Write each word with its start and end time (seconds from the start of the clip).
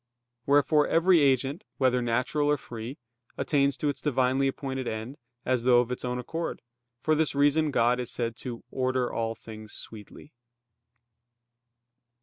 Wherefore 0.47 0.87
every 0.87 1.21
agent, 1.21 1.63
whether 1.77 2.01
natural 2.01 2.49
or 2.49 2.57
free, 2.57 2.97
attains 3.37 3.77
to 3.77 3.87
its 3.87 4.01
divinely 4.01 4.47
appointed 4.47 4.87
end, 4.87 5.15
as 5.45 5.61
though 5.61 5.79
of 5.79 5.91
its 5.91 6.03
own 6.03 6.17
accord. 6.17 6.63
For 6.99 7.13
this 7.13 7.35
reason 7.35 7.69
God 7.69 7.99
is 7.99 8.09
said 8.09 8.35
"to 8.37 8.63
order 8.71 9.13
all 9.13 9.35
things 9.35 9.73
sweetly." 9.73 10.33